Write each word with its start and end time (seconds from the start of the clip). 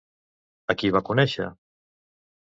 A 0.75 0.77
qui 0.83 0.91
va 0.95 1.03
conèixer? 1.11 1.51